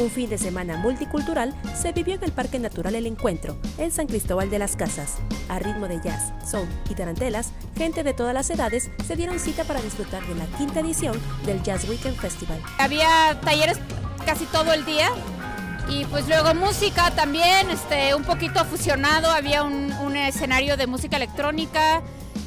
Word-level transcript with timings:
Un 0.00 0.10
fin 0.10 0.30
de 0.30 0.38
semana 0.38 0.78
multicultural 0.78 1.54
se 1.78 1.92
vivió 1.92 2.14
en 2.14 2.24
el 2.24 2.32
Parque 2.32 2.58
Natural 2.58 2.94
El 2.94 3.04
Encuentro, 3.04 3.58
en 3.76 3.90
San 3.90 4.06
Cristóbal 4.06 4.48
de 4.48 4.58
las 4.58 4.74
Casas. 4.74 5.18
A 5.50 5.58
ritmo 5.58 5.88
de 5.88 6.00
jazz, 6.02 6.32
soul 6.50 6.66
y 6.88 6.94
tarantelas, 6.94 7.52
gente 7.76 8.02
de 8.02 8.14
todas 8.14 8.32
las 8.32 8.48
edades 8.48 8.90
se 9.06 9.14
dieron 9.14 9.38
cita 9.38 9.64
para 9.64 9.82
disfrutar 9.82 10.26
de 10.26 10.36
la 10.36 10.46
quinta 10.56 10.80
edición 10.80 11.20
del 11.44 11.62
Jazz 11.62 11.86
Weekend 11.86 12.16
Festival. 12.16 12.62
Había 12.78 13.38
talleres 13.44 13.78
casi 14.24 14.46
todo 14.46 14.72
el 14.72 14.86
día 14.86 15.10
y 15.90 16.06
pues 16.06 16.26
luego 16.28 16.54
música 16.54 17.10
también, 17.10 17.68
este, 17.68 18.14
un 18.14 18.24
poquito 18.24 18.64
fusionado, 18.64 19.30
había 19.30 19.64
un 19.64 20.16
escenario 20.16 20.78
de 20.78 20.86
música 20.86 21.18
electrónica, 21.18 22.02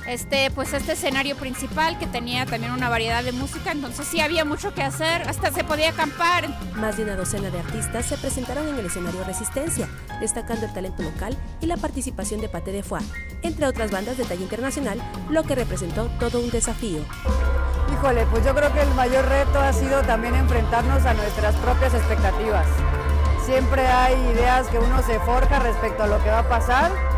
este, 0.08 0.52
pues 0.52 0.74
este 0.74 0.94
escenario 0.94 1.36
principal 1.36 1.98
que 1.98 2.08
tenía 2.08 2.46
también 2.46 2.72
una 2.72 2.90
variedad 2.90 3.24
de 3.24 3.32
música, 3.32 3.72
entonces 3.72 4.08
sí 4.08 4.20
había 4.22 4.46
mucho 4.46 4.74
que 4.74 4.84
hacer, 4.84 5.28
hasta 5.28 5.52
se 5.52 5.64
podía 5.64 5.90
acampar. 5.90 6.50
Más 6.76 6.98
de 6.98 7.04
una 7.04 7.16
docena 7.16 7.50
de 7.50 7.60
artistas 7.60 8.06
se 8.06 8.18
presentaron 8.18 8.68
en 8.68 8.80
el 8.80 8.86
escenario 8.86 9.24
Resistencia, 9.24 9.88
destacando 10.20 10.66
el 10.66 10.74
talento 10.74 11.04
local 11.04 11.38
y 11.62 11.66
la 11.66 11.78
participación 11.78 12.42
de 12.42 12.50
Pate 12.50 12.72
de 12.72 12.84
Foix, 12.84 13.06
entre 13.42 13.66
otras 13.66 13.92
bandas 13.92 14.18
de 14.18 14.26
talla 14.26 14.42
internacional, 14.42 15.02
lo 15.30 15.44
que 15.44 15.56
representó 15.56 16.08
todo 16.20 16.40
un 16.40 16.50
desafío. 16.50 17.00
Híjole, 17.94 18.26
pues 18.28 18.46
yo 18.46 18.54
creo 18.54 18.74
que 18.74 18.82
el 18.82 18.94
mayor 18.96 19.26
reto 19.28 19.60
ha 19.60 19.72
sido 19.72 20.02
también 20.02 20.36
enfrentarnos 20.36 21.06
a 21.06 21.14
nuestras 21.14 21.56
propias 21.56 21.94
expectativas. 21.94 22.68
Siempre 23.46 23.86
hay 23.86 24.16
ideas 24.34 24.68
que 24.68 24.80
uno 24.80 25.02
se 25.04 25.20
forja 25.20 25.60
respecto 25.60 26.04
a 26.04 26.08
lo 26.08 26.24
que 26.24 26.30
va 26.30 26.40
a 26.40 26.50
pasar 26.50 27.13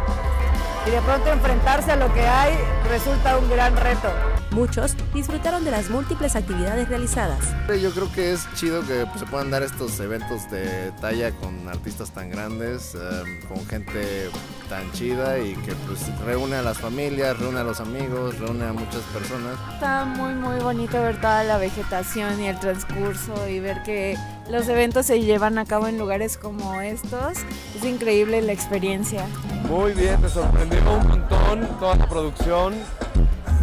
y 0.86 0.92
de 0.92 1.02
pronto 1.02 1.32
enfrentarse 1.32 1.92
a 1.92 1.96
lo 1.96 2.14
que 2.14 2.28
hay 2.28 2.58
resulta 2.90 3.38
un 3.38 3.50
gran 3.50 3.76
reto. 3.76 4.35
Muchos 4.56 4.96
disfrutaron 5.14 5.66
de 5.66 5.72
las 5.72 5.90
múltiples 5.90 6.34
actividades 6.38 6.88
realizadas. 6.88 7.40
Yo 7.78 7.92
creo 7.92 8.10
que 8.14 8.32
es 8.32 8.48
chido 8.56 8.88
que 8.88 9.06
pues, 9.06 9.20
se 9.20 9.26
puedan 9.26 9.52
dar 9.52 9.64
estos 9.64 10.00
eventos 10.00 10.50
de 10.50 10.94
talla 11.02 11.32
con 11.32 11.68
artistas 11.68 12.12
tan 12.12 12.30
grandes, 12.30 12.96
eh, 12.96 13.24
con 13.50 13.66
gente 13.68 14.30
tan 14.70 14.90
chida 14.94 15.40
y 15.40 15.56
que 15.56 15.74
pues 15.86 16.08
reúne 16.20 16.56
a 16.56 16.62
las 16.62 16.78
familias, 16.78 17.38
reúne 17.38 17.60
a 17.60 17.64
los 17.66 17.82
amigos, 17.82 18.40
reúne 18.40 18.64
a 18.64 18.72
muchas 18.72 19.02
personas. 19.14 19.58
Está 19.74 20.06
muy 20.06 20.34
muy 20.34 20.58
bonito 20.62 21.02
ver 21.02 21.20
toda 21.20 21.44
la 21.44 21.58
vegetación 21.58 22.42
y 22.42 22.48
el 22.48 22.58
transcurso 22.58 23.50
y 23.50 23.60
ver 23.60 23.84
que 23.84 24.18
los 24.50 24.70
eventos 24.70 25.06
se 25.06 25.20
llevan 25.20 25.58
a 25.58 25.66
cabo 25.66 25.88
en 25.88 25.98
lugares 25.98 26.38
como 26.38 26.80
estos. 26.80 27.40
Es 27.76 27.84
increíble 27.84 28.42
la 28.42 28.54
experiencia. 28.54 29.26
Muy 29.68 29.92
bien, 29.92 30.22
me 30.22 30.30
sorprendió 30.30 30.80
un 30.80 31.08
montón 31.10 31.68
toda 31.78 31.98
la 31.98 32.08
producción. 32.08 32.74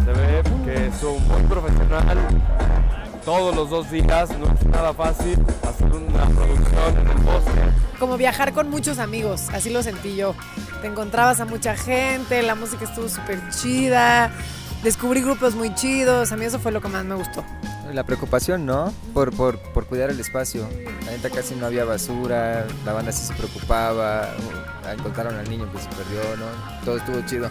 Se 0.05 0.11
ve 0.11 0.43
que 0.65 0.91
son 0.99 1.27
muy 1.27 1.41
profesional. 1.43 2.17
Todos 3.23 3.55
los 3.55 3.69
dos 3.69 3.89
días 3.89 4.29
no 4.37 4.53
es 4.53 4.65
nada 4.65 4.93
fácil 4.93 5.37
hacer 5.65 5.93
una 5.93 6.25
producción 6.25 6.97
en 6.99 7.07
el 7.07 7.17
bosque. 7.23 7.61
Como 7.99 8.17
viajar 8.17 8.51
con 8.51 8.69
muchos 8.69 8.99
amigos, 8.99 9.47
así 9.53 9.69
lo 9.69 9.81
sentí 9.81 10.17
yo. 10.17 10.35
Te 10.81 10.87
encontrabas 10.87 11.39
a 11.39 11.45
mucha 11.45 11.77
gente, 11.77 12.41
la 12.43 12.55
música 12.55 12.83
estuvo 12.83 13.07
súper 13.07 13.39
chida, 13.49 14.29
descubrí 14.83 15.21
grupos 15.21 15.55
muy 15.55 15.73
chidos, 15.73 16.31
a 16.31 16.37
mí 16.37 16.45
eso 16.45 16.59
fue 16.59 16.71
lo 16.71 16.81
que 16.81 16.89
más 16.89 17.05
me 17.05 17.15
gustó. 17.15 17.43
La 17.91 18.03
preocupación, 18.03 18.65
¿no? 18.65 18.93
Por, 19.13 19.35
por, 19.35 19.59
por 19.59 19.85
cuidar 19.85 20.09
el 20.09 20.19
espacio. 20.19 20.67
La 21.05 21.11
neta 21.11 21.29
casi 21.29 21.55
no 21.55 21.65
había 21.65 21.85
basura, 21.85 22.65
la 22.85 22.93
banda 22.93 23.11
sí 23.11 23.25
se 23.25 23.33
preocupaba, 23.33 24.29
encontraron 24.91 25.35
al 25.35 25.49
niño 25.49 25.71
que 25.71 25.79
se 25.79 25.89
perdió, 25.89 26.37
¿no? 26.37 26.45
Todo 26.83 26.97
estuvo 26.97 27.21
chido. 27.25 27.49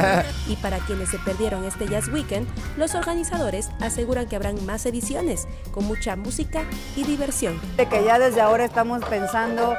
y 0.48 0.56
para 0.56 0.78
quienes 0.78 1.10
se 1.10 1.18
perdieron 1.18 1.64
este 1.64 1.86
Jazz 1.86 2.08
Weekend, 2.08 2.48
los 2.76 2.94
organizadores 2.94 3.70
aseguran 3.80 4.26
que 4.26 4.36
habrán 4.36 4.64
más 4.66 4.86
ediciones, 4.86 5.46
con 5.72 5.84
mucha 5.84 6.16
música 6.16 6.62
y 6.96 7.04
diversión. 7.04 7.60
De 7.76 7.86
que 7.86 8.04
ya 8.04 8.18
desde 8.18 8.40
ahora 8.40 8.64
estamos 8.64 9.04
pensando 9.04 9.74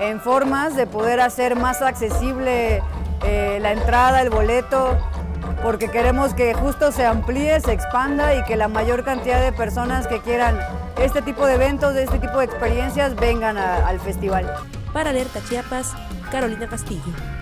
en 0.00 0.20
formas 0.20 0.76
de 0.76 0.86
poder 0.86 1.20
hacer 1.20 1.56
más 1.56 1.82
accesible 1.82 2.82
eh, 3.24 3.58
la 3.60 3.72
entrada, 3.72 4.22
el 4.22 4.30
boleto, 4.30 4.96
porque 5.62 5.88
queremos 5.90 6.34
que 6.34 6.54
justo 6.54 6.92
se 6.92 7.04
amplíe, 7.04 7.60
se 7.60 7.72
expanda 7.72 8.34
y 8.34 8.44
que 8.44 8.56
la 8.56 8.68
mayor 8.68 9.04
cantidad 9.04 9.40
de 9.40 9.52
personas 9.52 10.06
que 10.06 10.20
quieran 10.20 10.58
este 11.00 11.22
tipo 11.22 11.46
de 11.46 11.54
eventos, 11.54 11.94
de 11.94 12.04
este 12.04 12.18
tipo 12.18 12.38
de 12.38 12.44
experiencias, 12.44 13.14
vengan 13.16 13.56
al 13.56 14.00
festival. 14.00 14.52
Para 14.92 15.10
Alerta 15.10 15.40
Chiapas, 15.48 15.94
Carolina 16.30 16.68
Castillo. 16.68 17.37